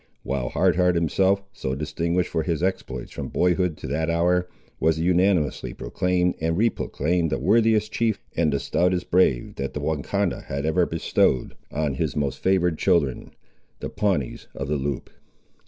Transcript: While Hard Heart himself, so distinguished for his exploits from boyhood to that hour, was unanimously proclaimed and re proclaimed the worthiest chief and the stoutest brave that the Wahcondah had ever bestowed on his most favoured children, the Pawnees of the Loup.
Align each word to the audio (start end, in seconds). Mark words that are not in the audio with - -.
While 0.23 0.49
Hard 0.49 0.77
Heart 0.77 0.95
himself, 0.95 1.43
so 1.53 1.75
distinguished 1.75 2.31
for 2.31 2.41
his 2.41 2.63
exploits 2.63 3.11
from 3.11 3.27
boyhood 3.27 3.77
to 3.77 3.87
that 3.89 4.09
hour, 4.09 4.49
was 4.79 4.97
unanimously 4.99 5.75
proclaimed 5.75 6.33
and 6.41 6.57
re 6.57 6.71
proclaimed 6.71 7.29
the 7.31 7.37
worthiest 7.37 7.91
chief 7.91 8.19
and 8.35 8.51
the 8.51 8.59
stoutest 8.59 9.11
brave 9.11 9.53
that 9.57 9.75
the 9.75 9.79
Wahcondah 9.79 10.45
had 10.45 10.65
ever 10.65 10.87
bestowed 10.87 11.53
on 11.71 11.93
his 11.93 12.15
most 12.15 12.39
favoured 12.39 12.79
children, 12.79 13.29
the 13.79 13.89
Pawnees 13.91 14.47
of 14.55 14.69
the 14.69 14.77
Loup. 14.77 15.11